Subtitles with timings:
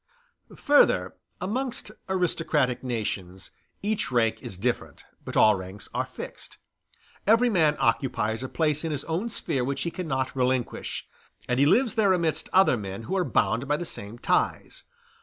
[0.55, 3.51] Further, amongst aristocratic nations
[3.83, 6.57] each rank is different, but all ranks are fixed;
[7.27, 11.07] every man occupies a place in his own sphere which he cannot relinquish,
[11.47, 14.85] and he lives there amidst other men who are bound by the same ties.